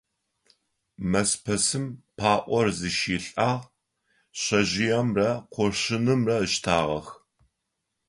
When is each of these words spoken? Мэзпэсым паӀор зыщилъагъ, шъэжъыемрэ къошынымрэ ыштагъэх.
Мэзпэсым 1.11 1.85
паӀор 2.17 2.67
зыщилъагъ, 2.77 3.65
шъэжъыемрэ 4.41 5.29
къошынымрэ 5.53 6.35
ыштагъэх. 6.45 7.07